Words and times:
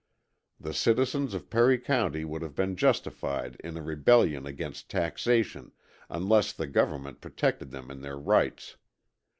The 0.59 0.73
citizens 0.73 1.35
of 1.35 1.51
Perry 1.51 1.77
County 1.77 2.25
would 2.25 2.41
have 2.41 2.55
been 2.55 2.75
justified 2.75 3.57
in 3.63 3.77
a 3.77 3.83
rebellion 3.83 4.47
against 4.47 4.89
taxation, 4.89 5.73
unless 6.09 6.53
the 6.53 6.65
government 6.65 7.21
protected 7.21 7.69
them 7.69 7.91
in 7.91 8.01
their 8.01 8.17
rights. 8.17 8.77